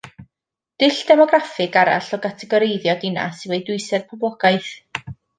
Dull 0.83 1.01
demograffig 1.09 1.75
arall 1.81 2.07
o 2.17 2.19
gategoreiddio 2.23 2.95
dinas 3.03 3.43
yw 3.49 3.53
ei 3.57 3.61
dwysedd 3.67 4.07
poblogaeth 4.15 4.73